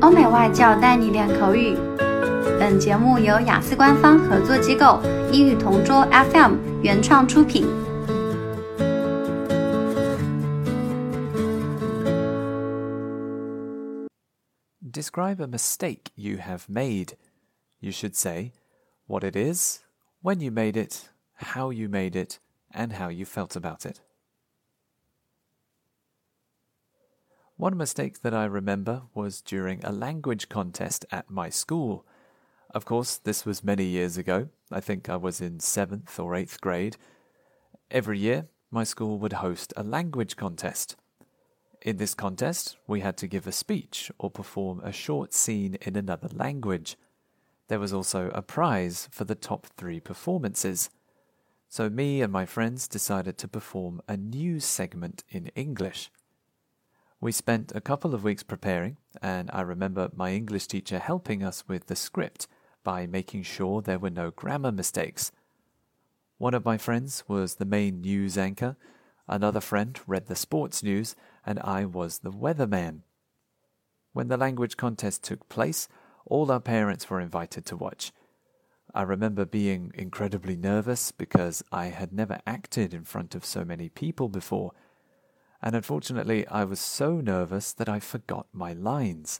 [0.00, 1.76] 欧美外教带你练口语。
[2.58, 5.00] 本节目由雅思官方合作机构
[5.32, 7.66] 英语同桌 FM 原创出品。
[14.80, 17.14] Describe a mistake you have made.
[17.80, 18.52] You should say
[19.06, 19.80] what it is,
[20.22, 22.38] when you made it, how you made it,
[22.72, 24.00] and how you felt about it.
[27.61, 32.07] One mistake that I remember was during a language contest at my school.
[32.71, 34.49] Of course, this was many years ago.
[34.71, 36.97] I think I was in seventh or eighth grade.
[37.91, 40.95] Every year, my school would host a language contest.
[41.83, 45.95] In this contest, we had to give a speech or perform a short scene in
[45.95, 46.97] another language.
[47.67, 50.89] There was also a prize for the top three performances.
[51.69, 56.09] So, me and my friends decided to perform a news segment in English.
[57.21, 61.63] We spent a couple of weeks preparing, and I remember my English teacher helping us
[61.67, 62.47] with the script
[62.83, 65.31] by making sure there were no grammar mistakes.
[66.39, 68.75] One of my friends was the main news anchor,
[69.27, 73.01] another friend read the sports news, and I was the weatherman.
[74.13, 75.87] When the language contest took place,
[76.25, 78.11] all our parents were invited to watch.
[78.95, 83.89] I remember being incredibly nervous because I had never acted in front of so many
[83.89, 84.71] people before
[85.61, 89.39] and unfortunately, I was so nervous that I forgot my lines.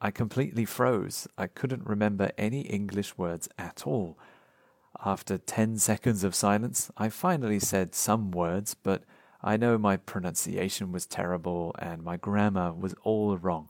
[0.00, 1.28] I completely froze.
[1.38, 4.18] I couldn't remember any English words at all.
[5.04, 9.04] After 10 seconds of silence, I finally said some words, but
[9.42, 13.68] I know my pronunciation was terrible and my grammar was all wrong.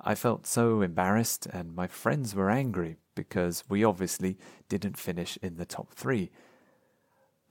[0.00, 5.56] I felt so embarrassed, and my friends were angry because we obviously didn't finish in
[5.56, 6.30] the top three.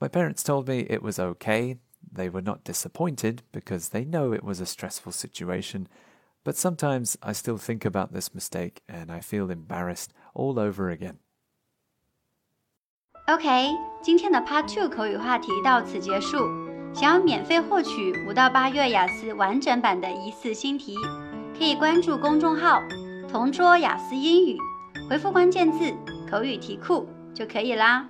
[0.00, 1.78] My parents told me it was okay,
[2.15, 5.87] they were not disappointed because they know it was a stressful situation,
[6.43, 11.17] but sometimes I still think about this mistake and I feel embarrassed all over again.
[13.27, 13.69] OK，
[14.01, 16.37] 今天的 Part Two 口语话题到此结束。
[16.93, 20.97] 想要免费获取五到八月雅思完整版的疑似新题，
[21.57, 22.83] 可以关注公众号“
[23.29, 24.57] 同桌雅思英语”，
[25.09, 25.95] 回复关键字“
[26.29, 28.09] 口语题库”就可以啦。